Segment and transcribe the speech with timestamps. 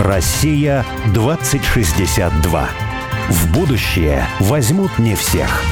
[0.00, 2.68] Россия 2062.
[3.30, 5.62] В будущее возьмут не всех.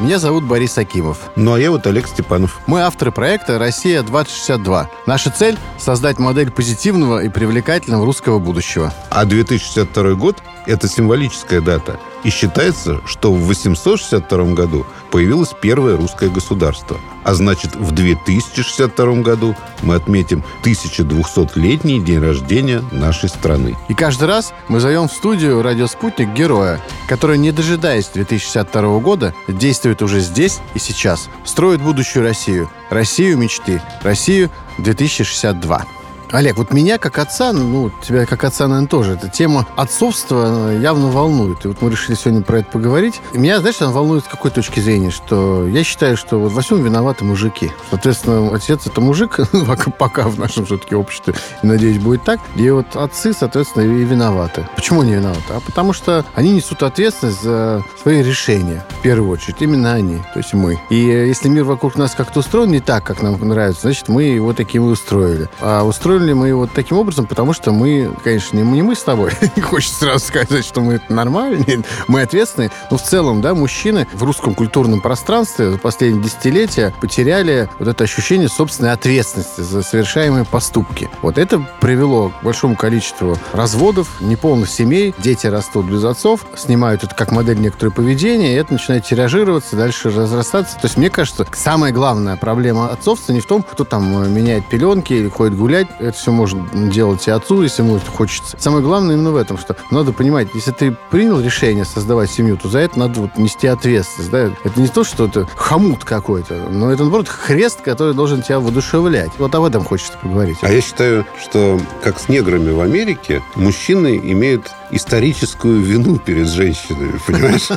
[0.00, 1.18] Меня зовут Борис Акимов.
[1.36, 2.60] Ну, а я вот Олег Степанов.
[2.66, 4.86] Мы авторы проекта «Россия-2062».
[5.06, 8.92] Наша цель– создать модель позитивного и привлекательного русского будущего.
[9.10, 16.30] А 2062 год– это символическая дата– и считается, что в 862 году появилось первое русское
[16.30, 16.98] государство.
[17.22, 23.76] А значит, в 2062 году мы отметим 1200-летний день рождения нашей страны.
[23.88, 29.34] И каждый раз мы зовем в студию «Радио Спутник» героя, который, не дожидаясь 2062 года,
[29.46, 32.70] действует уже здесь и сейчас, строит будущую Россию.
[32.90, 33.82] Россию мечты.
[34.02, 35.84] Россию 2062.
[36.34, 41.06] Олег, вот меня как отца, ну, тебя как отца, наверное, тоже, эта тема отцовства явно
[41.06, 41.64] волнует.
[41.64, 43.20] И вот мы решили сегодня про это поговорить.
[43.34, 46.62] И меня, знаешь, она волнует с какой точки зрения, что я считаю, что вот во
[46.62, 47.70] всем виноваты мужики.
[47.88, 49.38] Соответственно, отец это мужик,
[49.98, 52.40] пока в нашем все-таки обществе, и, надеюсь, будет так.
[52.56, 54.66] И вот отцы, соответственно, и виноваты.
[54.74, 55.52] Почему они виноваты?
[55.52, 59.58] А потому что они несут ответственность за свои решения, в первую очередь.
[59.60, 60.80] Именно они, то есть мы.
[60.90, 64.52] И если мир вокруг нас как-то устроен не так, как нам нравится, значит, мы его
[64.52, 65.48] таким и устроили.
[65.60, 69.32] А устроили устроили мы его таким образом, потому что мы, конечно, не, мы с тобой,
[69.62, 74.54] хочется сразу сказать, что мы нормальные, мы ответственные, но в целом, да, мужчины в русском
[74.54, 81.10] культурном пространстве за последние десятилетия потеряли вот это ощущение собственной ответственности за совершаемые поступки.
[81.22, 87.14] Вот это привело к большому количеству разводов, неполных семей, дети растут без отцов, снимают это
[87.14, 90.74] как модель некоторое поведение, и это начинает тиражироваться, дальше разрастаться.
[90.74, 95.12] То есть, мне кажется, самая главная проблема отцовства не в том, кто там меняет пеленки
[95.12, 98.56] или ходит гулять, это все можно делать и отцу, если ему хочется.
[98.58, 102.68] Самое главное именно в этом, что надо понимать, если ты принял решение создавать семью, то
[102.68, 104.30] за это надо вот нести ответственность.
[104.30, 104.50] Да?
[104.64, 109.30] Это не то, что это хомут какой-то, но это, наоборот, хрест, который должен тебя воодушевлять.
[109.38, 110.58] Вот об этом хочется поговорить.
[110.62, 117.18] А я считаю, что как с неграми в Америке, мужчины имеют историческую вину перед женщинами,
[117.26, 117.68] понимаешь?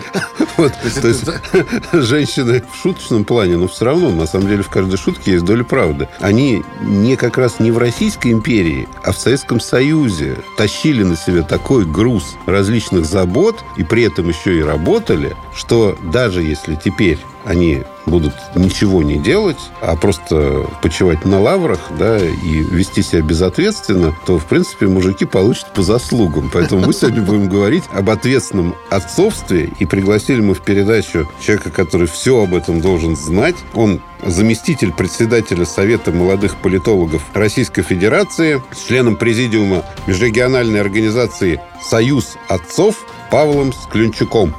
[0.57, 1.25] Вот, то есть
[1.93, 5.63] женщины в шуточном плане, но все равно, на самом деле, в каждой шутке есть доля
[5.63, 6.07] правды.
[6.19, 11.43] Они не как раз не в Российской империи, а в Советском Союзе тащили на себе
[11.43, 17.83] такой груз различных забот и при этом еще и работали, что даже если теперь они
[18.05, 24.37] будут ничего не делать, а просто почивать на лаврах, да, и вести себя безответственно, то,
[24.37, 26.49] в принципе, мужики получат по заслугам.
[26.53, 32.07] Поэтому мы сегодня будем говорить об ответственном отцовстве, и пригласили мы в передачу человека, который
[32.07, 33.55] все об этом должен знать.
[33.73, 43.73] Он заместитель председателя Совета молодых политологов Российской Федерации, членом президиума межрегиональной организации «Союз отцов» Павлом
[43.73, 44.55] Склюнчуком.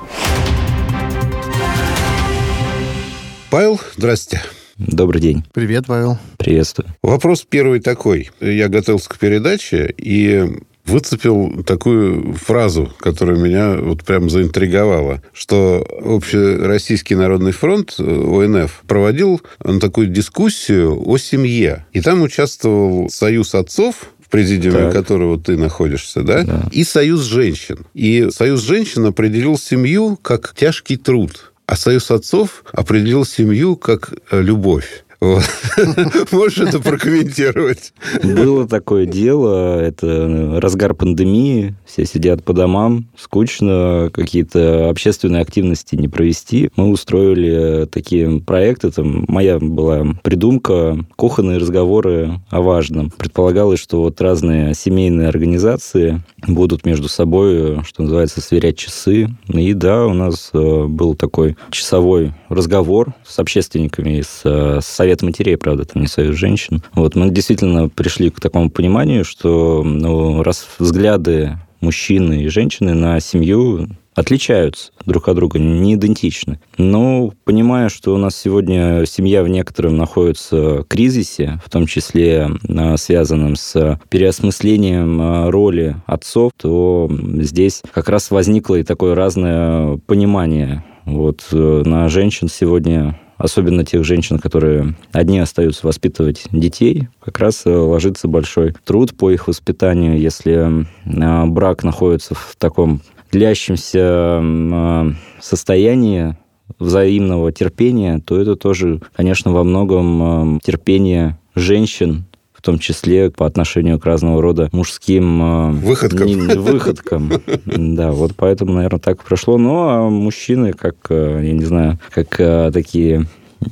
[3.50, 4.42] Павел, здрасте.
[4.76, 5.42] Добрый день.
[5.54, 6.18] Привет, Павел.
[6.36, 6.88] Приветствую.
[7.02, 8.30] Вопрос первый такой.
[8.40, 10.44] Я готовился к передаче и
[10.84, 19.40] выцепил такую фразу, которая меня вот прям заинтриговала, что Общероссийский народный фронт, э, ОНФ, проводил
[19.80, 21.86] такую дискуссию о семье.
[21.92, 24.92] И там участвовал Союз отцов, в президиуме так.
[24.92, 26.42] которого ты находишься, да?
[26.42, 27.86] да, и Союз женщин.
[27.94, 31.52] И Союз женщин определил семью как тяжкий труд.
[31.68, 35.04] А союз отцов определил семью как э, любовь.
[36.32, 37.92] Можешь это прокомментировать?
[38.22, 46.06] Было такое дело, это разгар пандемии, все сидят по домам, скучно, какие-то общественные активности не
[46.06, 46.70] провести.
[46.76, 53.10] Мы устроили такие проекты, там моя была придумка, кухонные разговоры о важном.
[53.10, 59.28] Предполагалось, что вот разные семейные организации будут между собой, что называется, сверять часы.
[59.48, 65.56] И да, у нас э, был такой часовой разговор с общественниками, с, с совет матерей,
[65.56, 66.82] правда, это не союз женщин.
[66.92, 73.18] Вот мы действительно пришли к такому пониманию, что ну, раз взгляды мужчины и женщины на
[73.20, 76.60] семью отличаются друг от друга, не идентичны.
[76.76, 82.50] Но понимая, что у нас сегодня семья в некотором находится в кризисе, в том числе
[82.68, 89.98] а, связанном с переосмыслением а, роли отцов, то здесь как раз возникло и такое разное
[90.06, 90.84] понимание.
[91.06, 97.62] Вот э, на женщин сегодня особенно тех женщин, которые одни остаются воспитывать детей, как раз
[97.64, 103.00] э, ложится большой труд по их воспитанию, если э, брак находится в таком
[103.30, 106.36] длящемся э, состоянии
[106.78, 112.26] взаимного терпения, то это тоже, конечно, во многом терпение женщин,
[112.58, 116.26] в том числе по отношению к разного рода мужским выходкам.
[116.26, 117.32] Не, выходкам.
[117.64, 119.56] Да, вот поэтому, наверное, так прошло.
[119.58, 122.36] Ну, а мужчины, как, я не знаю, как
[122.72, 123.26] такие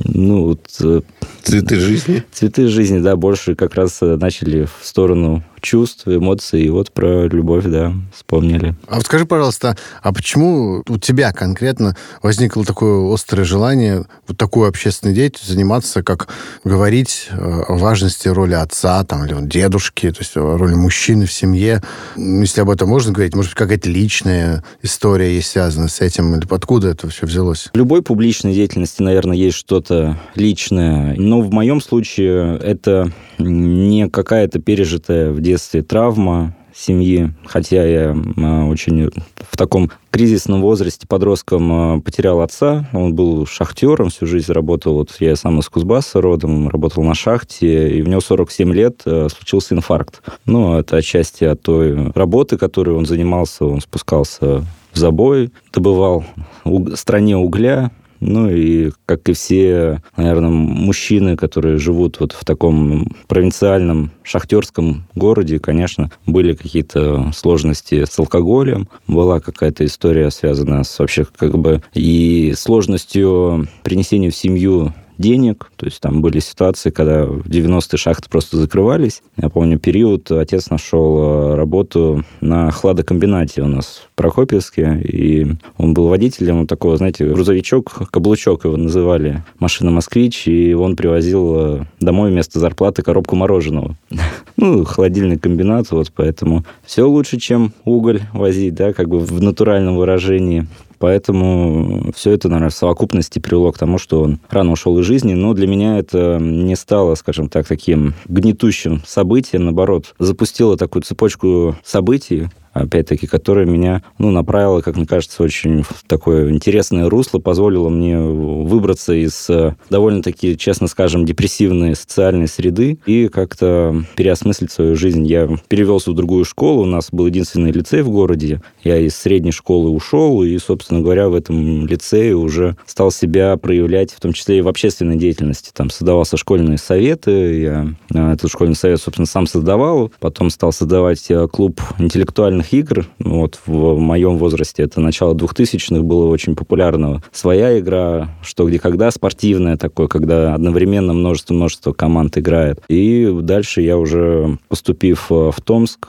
[0.04, 1.04] ну, вот,
[1.42, 2.24] Цветы жизни?
[2.32, 7.64] Цветы жизни, да, больше как раз начали в сторону чувств, эмоций, и вот про любовь,
[7.64, 8.76] да, вспомнили.
[8.86, 14.68] А вот скажи, пожалуйста, а почему у тебя конкретно возникло такое острое желание вот такую
[14.68, 16.28] общественную деятельностью заниматься, как
[16.62, 21.32] говорить э, о важности роли отца, там, или дедушки, то есть о роли мужчины в
[21.32, 21.82] семье?
[22.16, 26.46] Если об этом можно говорить, может быть, какая-то личная история есть связана с этим, или
[26.48, 27.70] откуда это все взялось?
[27.72, 34.60] В любой публичной деятельности, наверное, есть что-то личное, но в моем случае это не какая-то
[34.60, 42.00] пережитая в детстве травма семьи, хотя я а, очень в таком кризисном возрасте подростком а,
[42.00, 42.88] потерял отца.
[42.92, 44.94] Он был шахтером, всю жизнь работал.
[44.94, 49.28] Вот я сам из Кузбасса родом, работал на шахте, и в него 47 лет а,
[49.28, 50.22] случился инфаркт.
[50.44, 53.64] Ну, это отчасти от той работы, которой он занимался.
[53.64, 56.24] Он спускался в забой, добывал
[56.64, 57.90] в стране угля,
[58.26, 65.58] ну и, как и все, наверное, мужчины, которые живут вот в таком провинциальном шахтерском городе,
[65.58, 72.52] конечно, были какие-то сложности с алкоголем, была какая-то история, связанная с вообще как бы и
[72.56, 75.70] сложностью принесения в семью денег.
[75.76, 79.22] То есть там были ситуации, когда в 90-е шахты просто закрывались.
[79.36, 85.46] Я помню период, отец нашел э, работу на хладокомбинате у нас в Прокопьевске, и
[85.78, 91.84] он был водителем такого, знаете, грузовичок, каблучок его называли, машина «Москвич», и он привозил э,
[92.00, 93.96] домой вместо зарплаты коробку мороженого.
[94.58, 99.96] Ну, холодильный комбинат, вот поэтому все лучше, чем уголь возить, да, как бы в натуральном
[99.96, 100.66] выражении.
[100.98, 105.34] Поэтому все это, наверное, в совокупности привело к тому, что он рано ушел из жизни.
[105.34, 109.64] Но для меня это не стало, скажем так, таким гнетущим событием.
[109.64, 112.48] Наоборот, запустило такую цепочку событий,
[112.82, 118.18] опять-таки, которая меня ну, направила, как мне кажется, очень в такое интересное русло, позволила мне
[118.18, 125.26] выбраться из э, довольно-таки, честно скажем, депрессивной социальной среды и как-то переосмыслить свою жизнь.
[125.26, 129.52] Я перевелся в другую школу, у нас был единственный лицей в городе, я из средней
[129.52, 134.58] школы ушел, и, собственно говоря, в этом лицее уже стал себя проявлять, в том числе
[134.58, 135.70] и в общественной деятельности.
[135.72, 141.30] Там создавался школьные советы, я э, этот школьный совет, собственно, сам создавал, потом стал создавать
[141.30, 143.06] э, клуб интеллектуальных компьютерных игр.
[143.18, 147.22] Вот в моем возрасте это начало 2000-х было очень популярно.
[147.32, 152.80] Своя игра, что где когда, спортивная такое, когда одновременно множество-множество команд играет.
[152.88, 156.08] И дальше я уже, поступив в Томск,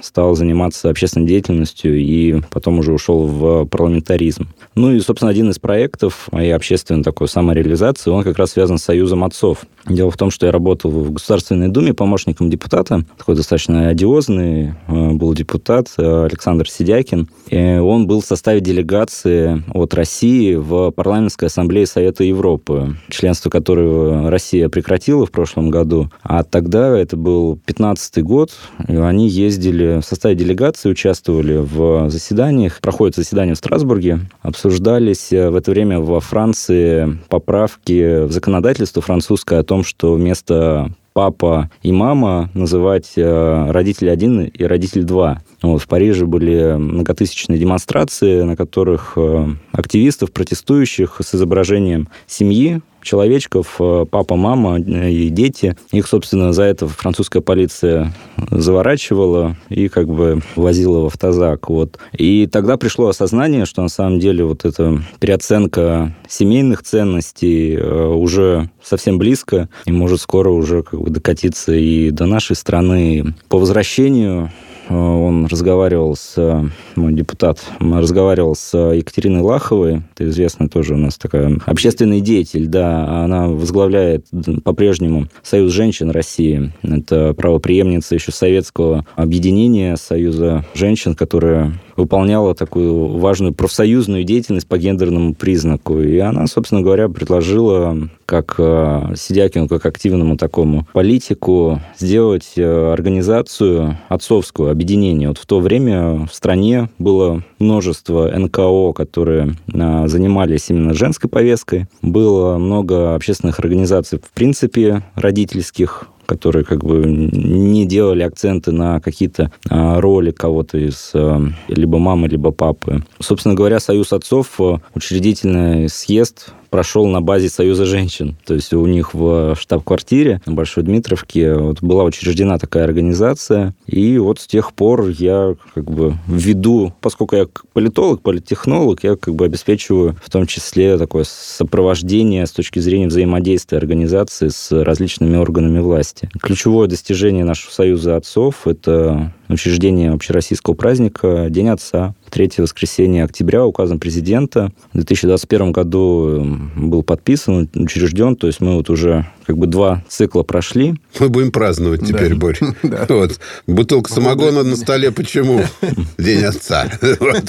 [0.00, 4.48] стал заниматься общественной деятельностью и потом уже ушел в парламентаризм.
[4.74, 8.84] Ну и, собственно, один из проектов моей общественной такой самореализации, он как раз связан с
[8.84, 9.64] Союзом отцов.
[9.86, 15.10] Дело в том, что я работал в Государственной Думе помощником депутата, такой достаточно одиозный э,
[15.12, 17.28] был депутат Александр Сидякин.
[17.50, 24.68] Он был в составе делегации от России в Парламентской ассамблее Совета Европы, членство которого Россия
[24.68, 26.10] прекратила в прошлом году.
[26.22, 28.52] А тогда, это был 15 год,
[28.86, 35.56] они ездили в составе делегации, участвовали в заседаниях, проходят заседания в Страсбурге, обсуждались э, в
[35.56, 42.50] это время во Франции поправки в законодательство французское о том, что вместо папа и мама
[42.54, 45.42] называть э, родитель один и родитель два.
[45.62, 53.76] Вот, в Париже были многотысячные демонстрации, на которых э, активистов, протестующих с изображением семьи, человечков,
[53.78, 55.76] э, папа, мама и дети.
[55.92, 58.12] Их, собственно, за это французская полиция
[58.50, 61.68] заворачивала и как бы возила в автозак.
[61.68, 61.98] Вот.
[62.12, 68.70] И тогда пришло осознание, что на самом деле вот эта переоценка семейных ценностей э, уже
[68.82, 73.34] совсем близко и может скоро уже как бы докатиться и до нашей страны.
[73.48, 76.64] По возвращению Э, он разговаривал с, э,
[76.96, 83.22] мой депутат, разговаривал с Екатериной Лаховой, это известная тоже у нас такая общественный деятель, да,
[83.22, 84.26] она возглавляет
[84.64, 86.72] по-прежнему Союз женщин России.
[86.82, 95.34] Это правоприемница еще советского объединения Союза женщин, которая выполняла такую важную профсоюзную деятельность по гендерному
[95.34, 96.00] признаку.
[96.00, 103.98] И она, собственно говоря, предложила как э, Сидякину, как активному такому политику, сделать э, организацию
[104.08, 105.28] отцовскую, объединение.
[105.28, 111.86] Вот в то время в стране было множество НКО, которые э, занимались именно женской повесткой.
[112.02, 119.50] Было много общественных организаций, в принципе, родительских, которые как бы не делали акценты на какие-то
[119.68, 123.02] а, роли кого-то из а, либо мамы, либо папы.
[123.18, 128.36] Собственно говоря, Союз отцов, а, учредительный съезд прошел на базе Союза женщин.
[128.46, 133.74] То есть у них в штаб-квартире на Большой Дмитровке вот была учреждена такая организация.
[133.86, 139.34] И вот с тех пор я как бы веду, поскольку я политолог, политтехнолог, я как
[139.34, 145.80] бы обеспечиваю в том числе такое сопровождение с точки зрения взаимодействия организации с различными органами
[145.80, 146.30] власти.
[146.40, 152.14] Ключевое достижение нашего Союза отцов– это учреждение общероссийского праздника День отца.
[152.30, 158.76] Третье воскресенье октября указом президента в 2021 году эм, был подписан, учрежден, то есть мы
[158.76, 160.94] вот уже как бы два цикла прошли.
[161.18, 162.36] Мы будем праздновать теперь, да.
[162.36, 162.58] Борь.
[162.84, 163.06] Да.
[163.08, 163.40] Вот.
[163.66, 165.62] Бутылка самогона на столе почему?
[166.18, 166.86] День отца.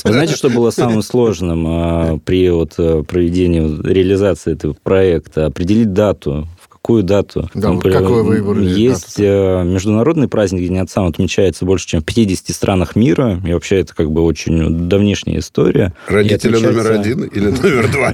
[0.03, 5.45] Знаете, что было самым сложным а, при вот э, проведении реализации этого проекта?
[5.45, 6.47] Определить дату,
[6.81, 7.49] какую дату.
[7.53, 9.23] Да, вот как вы выбрали Есть дату?
[9.23, 13.79] Э, международный праздник День Отца, он отмечается больше, чем в 50 странах мира, и вообще
[13.79, 15.93] это как бы очень давнишняя история.
[16.07, 16.83] Родители отмечается...
[16.83, 18.13] номер один или номер два?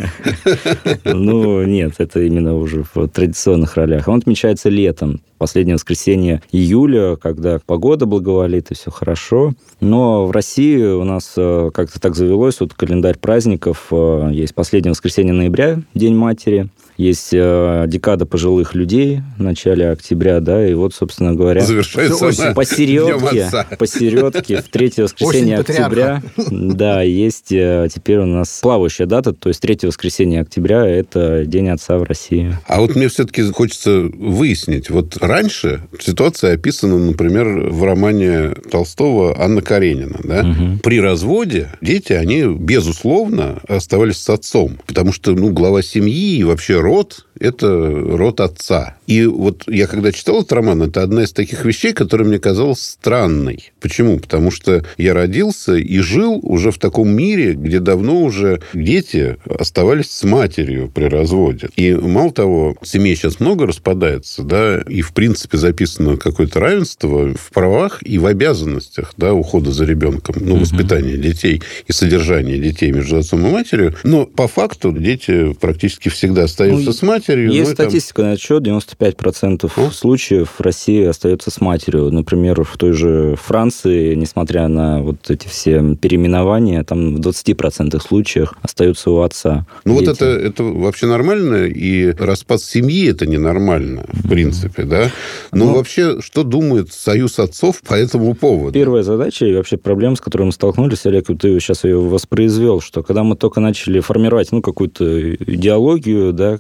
[1.18, 4.08] Ну, нет, это именно уже в традиционных ролях.
[4.08, 9.54] Он отмечается летом, последнее воскресенье июля, когда погода благоволит и все хорошо.
[9.80, 14.92] Но в России у нас э, как-то так завелось, вот календарь праздников, э, есть последнее
[14.92, 20.96] воскресенье ноября, День матери, есть э, декада пожилых людей в начале октября, да, и вот,
[20.96, 28.60] собственно говоря, Завершается посередке, посередке, в третье воскресенье октября, да, есть э, теперь у нас
[28.62, 32.58] плавающая дата, то есть третье воскресенье октября– это День отца в России.
[32.68, 39.62] А вот мне все-таки хочется выяснить, вот раньше ситуация описана, например, в романе Толстого «Анна
[39.62, 40.80] Каренина», да, угу.
[40.82, 46.87] при разводе дети, они, безусловно, оставались с отцом, потому что, ну, глава семьи и вообще
[46.88, 48.98] род– это род отца.
[49.08, 52.82] И вот я когда читал этот роман, это одна из таких вещей, которая мне казалась
[52.82, 53.72] странной.
[53.80, 54.20] Почему?
[54.20, 60.12] Потому что я родился и жил уже в таком мире, где давно уже дети оставались
[60.12, 61.70] с матерью при разводе.
[61.76, 67.52] И мало того, семей сейчас много распадается, да, и в принципе записано какое-то равенство в
[67.54, 70.62] правах и в обязанностях, да, ухода за ребенком, ну, угу.
[70.62, 73.96] воспитания детей и содержания детей между отцом и матерью.
[74.04, 77.27] Но по факту дети практически всегда остаются ну, с матерью.
[77.28, 78.26] Есть ну, статистика там...
[78.26, 79.92] на отчет, 95% О?
[79.92, 82.12] случаев в России остается с матерью.
[82.12, 88.54] Например, в той же Франции, несмотря на вот эти все переименования, там в 20% случаев
[88.62, 89.66] остаются у отца.
[89.86, 90.08] Ну дети.
[90.08, 95.12] вот это, это вообще нормально, и распад семьи это ненормально, в принципе, да?
[95.52, 98.74] Но, Но вообще, что думает Союз отцов по этому поводу?
[98.74, 103.04] Первая задача и вообще проблема, с которой мы столкнулись, Олег, ты сейчас ее воспроизвел, что
[103.04, 106.58] когда мы только начали формировать ну, какую-то идеологию да,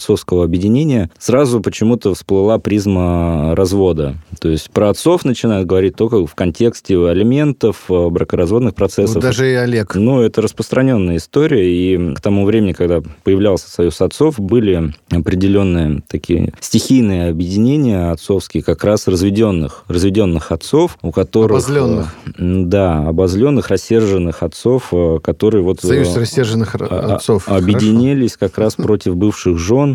[0.00, 4.16] отцовского объединения, сразу почему-то всплыла призма развода.
[4.40, 9.16] То есть про отцов начинают говорить только в контексте алиментов, э, бракоразводных процессов.
[9.16, 9.94] Ну, даже и Олег.
[9.94, 16.54] Ну, это распространенная история, и к тому времени, когда появлялся Союз отцов, были определенные такие
[16.60, 21.58] стихийные объединения отцовские, как раз разведенных, разведенных отцов, у которых...
[21.58, 22.14] Обозленных.
[22.26, 25.80] Э, да, обозленных, рассерженных отцов, э, которые вот...
[25.80, 27.48] Союз рассерженных а, отцов.
[27.48, 28.52] Объединились Хорошо.
[28.52, 29.89] как раз против бывших жен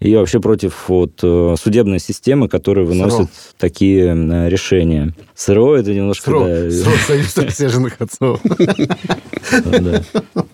[0.00, 3.54] и вообще против вот, судебной системы, которая выносит Сыров.
[3.58, 4.14] такие
[4.48, 5.14] решения.
[5.42, 6.30] Сырое это немножко...
[6.30, 6.70] Срок, да.
[6.70, 8.40] срок союз рассерженных отцов.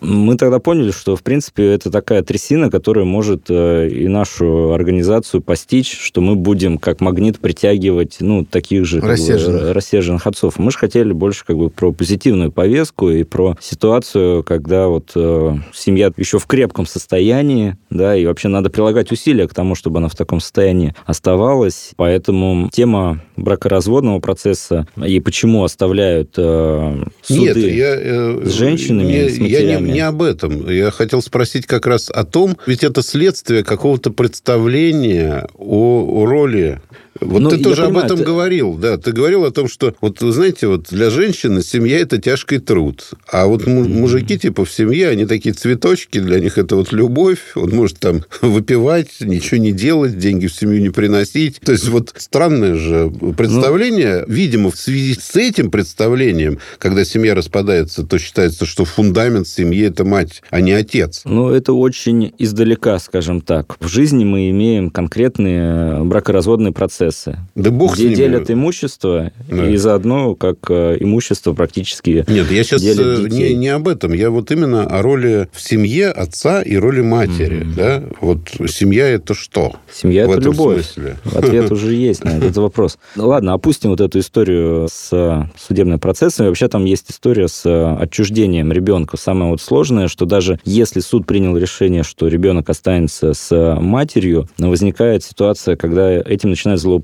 [0.00, 5.42] Мы тогда поняли, что, в принципе, это такая трясина, которая может э, и нашу организацию
[5.42, 9.62] постичь, что мы будем как магнит притягивать ну, таких же рассерженных.
[9.62, 10.58] Бы, рассерженных отцов.
[10.58, 15.56] Мы же хотели больше как бы про позитивную повестку и про ситуацию, когда вот э,
[15.74, 20.08] семья еще в крепком состоянии, да, и вообще надо прилагать усилия к тому, чтобы она
[20.08, 21.90] в таком состоянии оставалась.
[21.96, 29.28] Поэтому тема бракоразводного процесса и почему оставляют э, суды Нет, я, э, с женщинами, я,
[29.28, 29.70] с матерями.
[29.70, 30.68] Я не, не об этом.
[30.70, 36.80] Я хотел спросить как раз о том, ведь это следствие какого-то представления о, о роли
[37.20, 38.24] вот ну, ты тоже понимаю, об этом ты...
[38.24, 38.96] говорил, да.
[38.96, 43.10] Ты говорил о том, что, вот вы знаете, вот для женщины семья– это тяжкий труд.
[43.30, 47.38] А вот мужики, типа, в семье, они такие цветочки, для них это вот любовь.
[47.54, 51.60] Он может там выпивать, ничего не делать, деньги в семью не приносить.
[51.60, 54.24] То есть, вот странное же представление.
[54.26, 54.34] Ну...
[54.34, 60.04] Видимо, в связи с этим представлением, когда семья распадается, то считается, что фундамент семьи– это
[60.04, 61.22] мать, а не отец.
[61.24, 63.76] Ну, это очень издалека, скажем так.
[63.80, 67.38] В жизни мы имеем конкретные бракоразводные процессы процессы.
[67.54, 68.14] Да бог где с ними.
[68.14, 69.68] делят имущество, Да.
[69.68, 74.12] и заодно как э, имущество практически Нет, я сейчас делят не, не об этом.
[74.12, 77.66] Я вот именно о роли в семье отца и роли матери.
[77.76, 78.02] Да?
[78.20, 79.76] Вот семья это что?
[79.92, 80.84] Семья это любовь.
[80.84, 81.16] смысле?
[81.34, 82.98] Ответ уже есть на этот вопрос.
[83.16, 86.46] Ну ладно, опустим вот эту историю с э, судебным процессом.
[86.46, 89.16] И Вообще там есть история с э, отчуждением ребенка.
[89.16, 94.48] Самое вот сложное, что даже если суд принял решение, что ребенок останется с э, матерью,
[94.58, 96.97] возникает ситуация, когда этим начинают злоупотреблять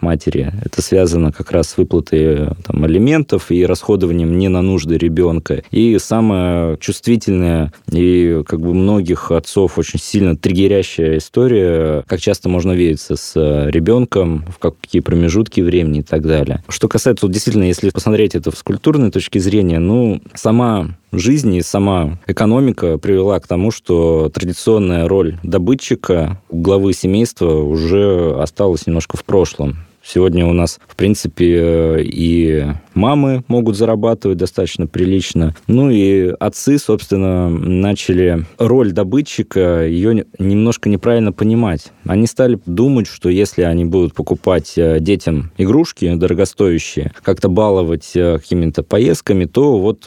[0.00, 0.52] матери.
[0.64, 5.62] Это связано как раз с выплатой э, там, алиментов и расходованием не на нужды ребенка.
[5.70, 12.72] И самое чувствительное и как бы многих отцов очень сильно триггерящая история, как часто можно
[12.72, 16.62] видеться с э, ребенком, в какие промежутки времени и так далее.
[16.68, 21.62] Что касается, вот действительно, если посмотреть это с культурной точки зрения, ну, сама жизнь и
[21.62, 29.24] сама экономика привела к тому, что традиционная роль добытчика, главы семейства уже осталась немножко в
[29.24, 29.78] прошлом.
[30.10, 35.54] Сегодня у нас, в принципе, э, и мамы могут зарабатывать достаточно прилично.
[35.66, 41.92] Ну и отцы, собственно, начали роль добытчика, ее немножко неправильно понимать.
[42.06, 48.38] Они стали думать, что если они будут покупать э, детям игрушки дорогостоящие, как-то баловать э,
[48.38, 50.04] какими-то поездками, то вот,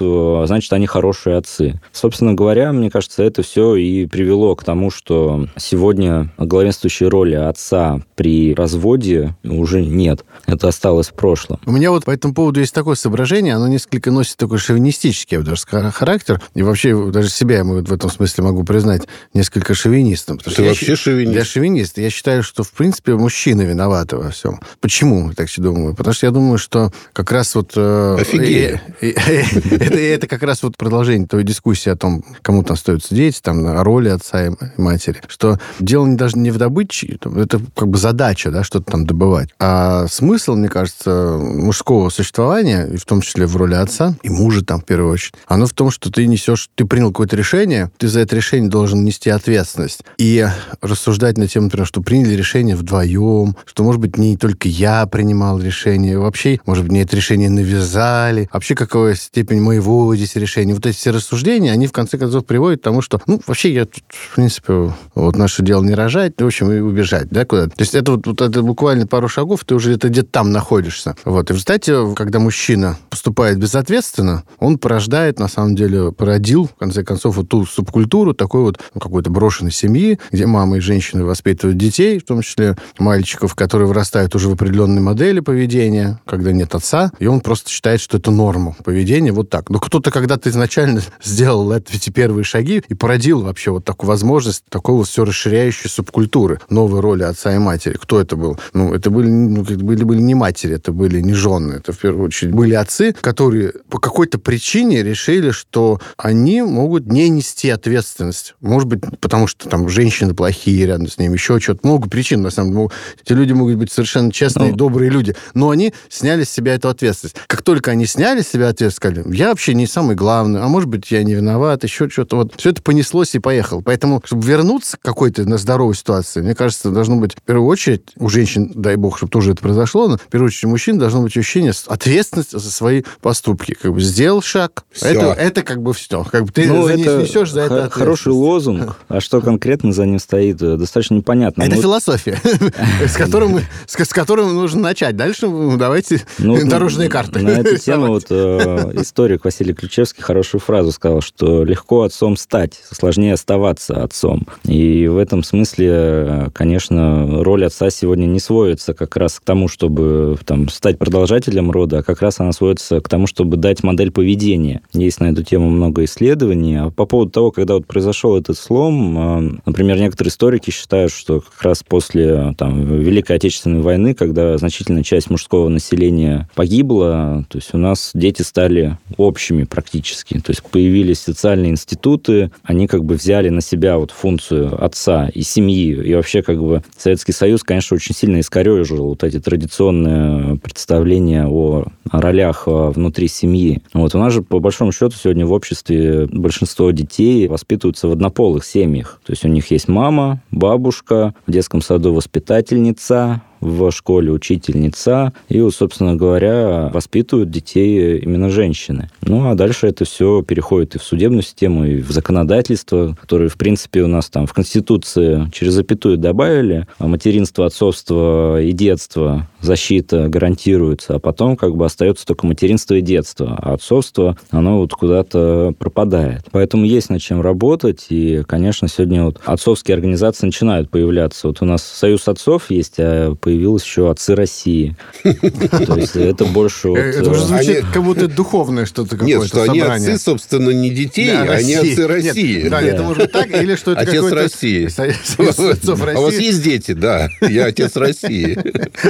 [0.48, 1.79] значит, они хорошие отцы.
[1.91, 8.01] Собственно говоря, мне кажется, это все и привело к тому, что сегодня главенствующей роли отца
[8.15, 10.24] при разводе уже нет.
[10.48, 11.60] Это осталось в прошлом.
[11.65, 15.39] У меня вот по этому поводу есть такое соображение, оно несколько носит такой шовинистический, я
[15.41, 16.41] бы даже сказал, характер.
[16.53, 20.38] И вообще даже себя я в этом смысле могу признать несколько шовинистом.
[20.39, 21.36] Ты что я вообще щ- шовинист?
[21.36, 21.98] Я шовинист.
[21.98, 24.60] Я считаю, что, в принципе, мужчины виноваты во всем.
[24.79, 25.95] Почему я так себе думаю?
[25.95, 27.74] Потому что я думаю, что как раз вот...
[27.75, 28.81] э, Офигели.
[29.01, 33.65] э, Это, как раз вот продолжение той дискуссии о том, кому там остаются дети, там,
[33.65, 35.21] о роли отца и матери.
[35.27, 39.50] Что дело не даже не в добыче, это как бы задача, да, что-то там добывать.
[39.60, 44.63] А смысл, мне кажется, мужского существования, и в том числе в роли отца и мужа
[44.63, 48.07] там в первую очередь, оно в том, что ты несешь, ты принял какое-то решение, ты
[48.07, 50.01] за это решение должен нести ответственность.
[50.17, 50.45] И
[50.81, 55.59] рассуждать на тему, например, что приняли решение вдвоем, что, может быть, не только я принимал
[55.59, 60.73] решение, вообще, может быть, мне это решение навязали, вообще какая степень моего здесь решения.
[60.73, 63.85] Вот эти все рассуждения, они в конце концов приводят к тому, что, ну, вообще я
[63.85, 67.71] тут, в принципе, вот наше дело не рожать, в общем, и убежать, да, куда-то.
[67.71, 71.15] То есть это вот, вот это буквально пару шагов, ты уже это где-то там находишься.
[71.25, 71.49] Вот.
[71.49, 77.03] И в результате, когда мужчина поступает безответственно, он порождает, на самом деле, породил, в конце
[77.03, 81.77] концов, вот ту субкультуру такой вот ну, какой-то брошенной семьи, где мама и женщины воспитывают
[81.77, 87.11] детей, в том числе мальчиков, которые вырастают уже в определенной модели поведения, когда нет отца,
[87.19, 89.69] и он просто считает, что это норма поведения вот так.
[89.69, 94.95] Но кто-то когда-то изначально сделал эти первые шаги и породил вообще вот такую возможность такой
[94.95, 97.97] вот все расширяющей субкультуры, новой роли отца и матери.
[98.00, 98.59] Кто это был?
[98.74, 101.98] Ну, это были, ну, это были, были не матери, это были не жены, это в
[102.00, 108.55] первую очередь были отцы, которые по какой-то причине решили, что они могут не нести ответственность.
[108.61, 111.87] Может быть, потому что там женщины плохие рядом с ними, еще что-то.
[111.87, 112.87] Много причин, на самом деле.
[113.24, 114.77] Эти люди могут быть совершенно честные, Ну.
[114.77, 115.35] добрые люди.
[115.53, 117.35] Но они сняли с себя эту ответственность.
[117.48, 120.90] Как только они сняли с себя ответственность, сказали, я вообще не самый главный, а может
[120.90, 122.35] быть, я не виноват, еще что-то.
[122.37, 123.81] Вот все это понеслось и поехало.
[123.81, 128.03] Поэтому, чтобы вернуться к какой-то на здоровой ситуации, мне кажется, должно быть, в первую очередь,
[128.18, 131.21] у женщин, дай бог, чтобы тоже это произошло, но в первую очередь у мужчин должно
[131.23, 133.73] быть ощущение ответственности за свои поступки.
[133.73, 135.07] Как бы сделал шаг, Всё.
[135.07, 136.23] это, это как бы все.
[136.23, 140.05] Как бы ты Ну, за- это несешь за это хороший лозунг, а что конкретно за
[140.05, 141.63] ним стоит, э, достаточно непонятно.
[141.63, 142.39] Это Ну, философия,
[143.07, 145.15] с которым, мы- с, которым нужно начать.
[145.15, 147.39] Дальше давайте Ну, дорожные карты.
[147.39, 152.81] На эту тему вот э, историк Василий Ключевский хорошую фразу сказал, что легко отцом стать,
[152.91, 154.47] сложнее оставаться отцом.
[154.63, 159.67] И в этом смысле, э, конечно, роль отца сегодня не сводится как раз к тому,
[159.67, 164.11] чтобы там, стать продолжателем рода, а как раз она сводится к тому, чтобы дать модель
[164.11, 164.81] поведения.
[164.94, 166.75] Есть на эту тему много исследований.
[166.75, 171.41] А по поводу того, когда вот произошел этот слом, э, например, некоторые историки считают, что
[171.41, 177.74] как раз после там, Великой Отечественной войны, когда значительная часть мужского населения погибла, то есть
[177.74, 180.39] у нас дети стали общими практически.
[180.39, 185.41] То есть появились социальные институты, они как бы взяли на себя вот функцию отца и
[185.41, 185.94] семьи.
[185.94, 191.86] И вообще как бы Советский Союз, конечно, очень сильно искорежил вот эти традиционные представления о
[192.12, 193.81] ролях э, внутри семьи.
[193.94, 198.66] Вот у нас же, по большому счету, сегодня в обществе большинство детей воспитываются в однополых
[198.66, 199.20] семьях.
[199.25, 205.65] То есть у них есть мама, бабушка, в детском саду воспитательница, в школе, учительница, и,
[205.69, 209.09] собственно говоря, воспитывают детей именно женщины.
[209.21, 213.55] Ну, а дальше это все переходит и в судебную систему, и в законодательство, которое, в
[213.55, 220.27] принципе, у нас там в Конституции через запятую добавили, а материнство, отцовство и детство защита
[220.27, 225.74] гарантируется, а потом как бы остается только материнство и детство, а отцовство, оно вот куда-то
[225.77, 226.45] пропадает.
[226.51, 231.47] Поэтому есть над чем работать, и, конечно, сегодня вот отцовские организации начинают появляться.
[231.47, 234.96] Вот у нас Союз отцов есть, а появилось еще Отцы России.
[235.24, 236.90] То есть это больше...
[236.90, 240.90] Это уже э, звучит как будто духовное что-то какое-то Нет, что они отцы, собственно, не
[240.90, 242.70] детей, а они отцы России.
[242.70, 244.87] Да, это может быть так, или что это Отец России.
[246.11, 246.94] А у вас есть дети?
[246.94, 248.57] Да, я отец России.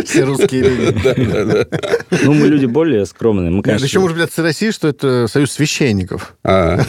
[0.05, 1.67] Все русские люди.
[2.23, 3.51] Ну, мы люди более скромные.
[3.51, 3.85] Мы, конечно...
[3.85, 6.35] Еще может быть отцы России, что это союз священников.
[6.43, 6.79] А.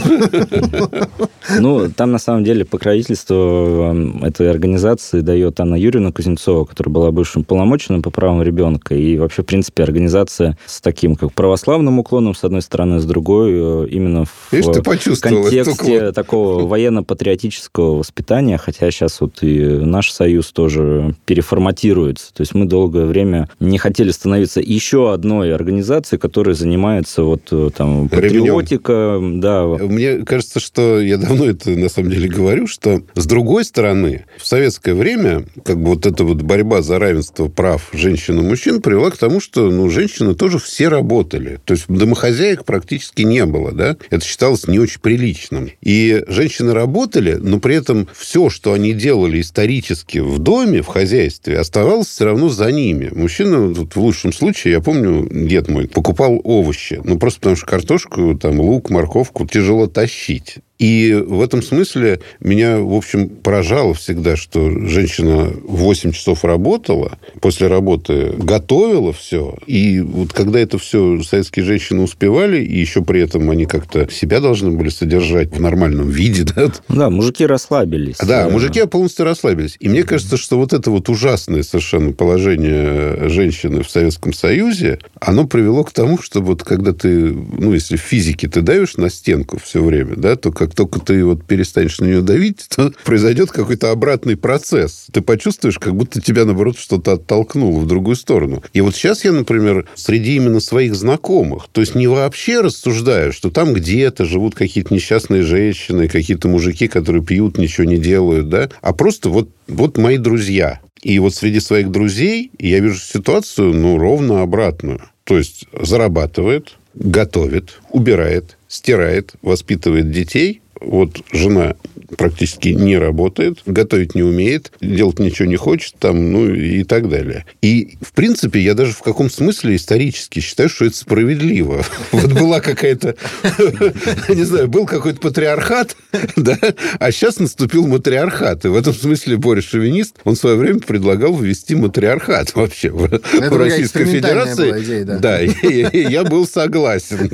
[1.58, 7.41] Ну, там на самом деле покровительство этой организации дает Анна Юрьевна Кузнецова, которая была бывшим
[7.42, 8.94] полномоченным по правам ребенка.
[8.94, 13.52] И вообще, в принципе, организация с таким как православным уклоном, с одной стороны, с другой
[13.52, 21.14] э, именно в Видишь, контексте такого военно-патриотического воспитания, хотя сейчас вот и наш союз тоже
[21.26, 22.32] переформатируется.
[22.34, 27.70] То есть мы долгое время не хотели становиться еще одной организацией, которая занимается вот э,
[27.76, 29.18] там патриотика.
[29.20, 29.66] Да.
[29.66, 34.46] Мне кажется, что я давно это на самом деле говорю, что с другой стороны, в
[34.46, 39.10] советское время как бы вот эта вот борьба за равенство прав женщин и мужчин привела
[39.10, 41.60] к тому, что ну, женщины тоже все работали.
[41.64, 43.72] То есть домохозяек практически не было.
[43.72, 43.96] Да?
[44.10, 45.70] Это считалось не очень приличным.
[45.80, 51.58] И женщины работали, но при этом все, что они делали исторически в доме, в хозяйстве,
[51.58, 53.10] оставалось все равно за ними.
[53.14, 57.00] Мужчина, вот в лучшем случае, я помню, дед мой покупал овощи.
[57.04, 60.58] Ну, просто потому что картошку, там, лук, морковку тяжело тащить.
[60.82, 67.68] И в этом смысле меня, в общем, поражало всегда, что женщина 8 часов работала, после
[67.68, 69.54] работы готовила все.
[69.68, 74.40] И вот когда это все советские женщины успевали, и еще при этом они как-то себя
[74.40, 76.72] должны были содержать в нормальном виде, да?
[76.88, 78.16] Да, мужики расслабились.
[78.16, 79.76] Да, мужики полностью расслабились.
[79.78, 85.46] И мне кажется, что вот это вот ужасное совершенно положение женщины в Советском Союзе, оно
[85.46, 89.60] привело к тому, что вот когда ты, ну, если в физике ты давишь на стенку
[89.62, 93.90] все время, да, то как только ты вот перестанешь на нее давить, то произойдет какой-то
[93.90, 95.06] обратный процесс.
[95.12, 98.62] Ты почувствуешь, как будто тебя, наоборот, что-то оттолкнуло в другую сторону.
[98.72, 103.50] И вот сейчас я, например, среди именно своих знакомых, то есть не вообще рассуждаю, что
[103.50, 108.92] там где-то живут какие-то несчастные женщины, какие-то мужики, которые пьют, ничего не делают, да, а
[108.92, 110.80] просто вот, вот мои друзья.
[111.02, 115.02] И вот среди своих друзей я вижу ситуацию, ну, ровно обратную.
[115.24, 120.62] То есть зарабатывает, готовит, убирает, стирает, воспитывает детей.
[120.84, 121.76] Вот жена
[122.16, 127.46] практически не работает, готовить не умеет, делать ничего не хочет, там, ну и так далее.
[127.62, 131.84] И, в принципе, я даже в каком смысле исторически считаю, что это справедливо.
[132.12, 133.16] Вот была какая-то,
[134.28, 135.96] не знаю, был какой-то патриархат,
[136.36, 136.58] да,
[136.98, 138.64] а сейчас наступил матриархат.
[138.64, 143.08] И в этом смысле Борис Шовинист, он в свое время предлагал ввести матриархат вообще в,
[143.56, 145.04] Российской Федерации.
[145.04, 147.30] Да, я был согласен.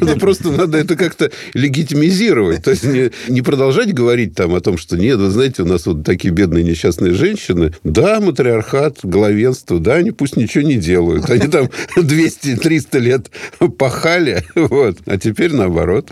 [0.00, 2.64] Но просто надо это как-то легитимизировать.
[2.64, 5.86] То есть не, не продолжать говорить там о том, что нет, вы знаете, у нас
[5.86, 7.72] вот такие бедные несчастные женщины.
[7.84, 11.28] Да, матриархат, главенство, да, они пусть ничего не делают.
[11.30, 13.30] Они там 200-300 лет
[13.76, 14.98] пахали, вот.
[15.06, 16.10] А теперь наоборот.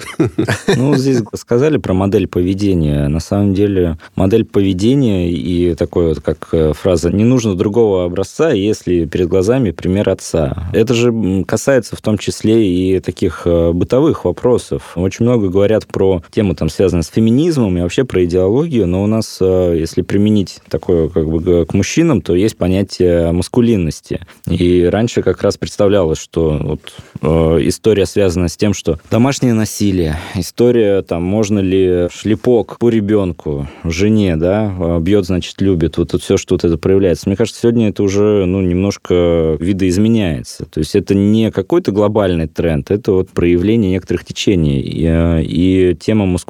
[0.77, 3.09] Ну, здесь сказали про модель поведения.
[3.09, 8.51] На самом деле, модель поведения и такой вот, как э, фраза, не нужно другого образца,
[8.51, 10.69] если перед глазами пример отца.
[10.73, 14.93] Это же касается в том числе и таких э, бытовых вопросов.
[14.97, 19.07] Очень много говорят про темы, там, связанные с феминизмом и вообще про идеологию, но у
[19.07, 24.21] нас, э, если применить такое как бы к мужчинам, то есть понятие маскулинности.
[24.47, 26.81] И раньше как раз представлялось, что вот,
[27.23, 33.69] э, история связана с тем, что домашнее насилие, история, там, можно ли шлепок по ребенку,
[33.85, 37.29] жене, да, э, бьет, значит, любит, вот это все, что вот это проявляется.
[37.29, 40.65] Мне кажется, сегодня это уже, ну, немножко видоизменяется.
[40.67, 44.81] То есть это не какой-то глобальный тренд, это вот проявление некоторых течений.
[44.81, 46.46] И, и тема маскулинности,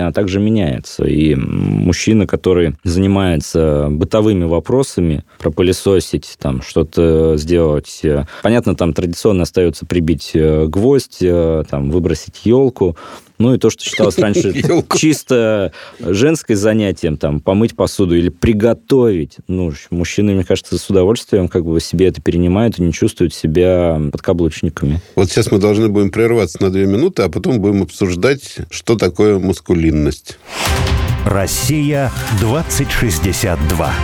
[0.00, 1.04] она также меняется меняется.
[1.04, 8.00] И мужчина, который занимается бытовыми вопросами, пропылесосить, там, что-то сделать.
[8.02, 12.96] Э, понятно, там традиционно остается прибить э, гвоздь, э, там, выбросить елку.
[13.40, 14.54] Ну и то, что считалось раньше
[14.96, 19.38] чисто женское занятием, там, помыть посуду или приготовить.
[19.48, 24.00] Ну, мужчины, мне кажется, с удовольствием как бы себе это перенимают и не чувствуют себя
[24.12, 25.00] подкаблучниками.
[25.16, 29.38] Вот сейчас мы должны будем прерваться на две минуты, а потом будем обсуждать, что такое
[29.38, 30.38] мускулинность.
[31.24, 33.94] Россия 2062.